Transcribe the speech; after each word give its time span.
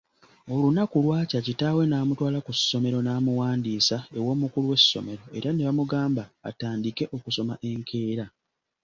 Olunaku 0.53 0.95
lwakya 1.05 1.39
kitaawe 1.47 1.83
namutwala 1.87 2.37
ku 2.45 2.51
ssomero 2.57 2.99
namuwandiisa 3.03 3.97
ew’omukulu 4.15 4.65
w’essomero 4.71 5.23
era 5.37 5.49
ne 5.53 5.63
bamugamba 5.67 6.23
atandike 6.49 7.03
okusoma 7.15 7.53
enkeera. 7.69 8.25